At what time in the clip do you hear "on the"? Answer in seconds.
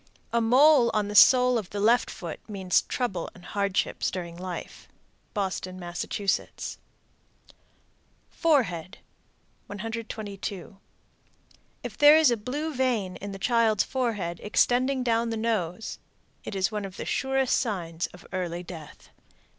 0.95-1.15